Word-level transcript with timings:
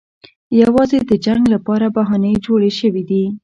یوازې 0.61 0.97
د 1.09 1.11
جنګ 1.25 1.43
لپاره 1.53 1.85
بهانې 1.95 2.33
جوړې 2.45 2.71
شوې 2.79 3.03
دي. 3.09 3.23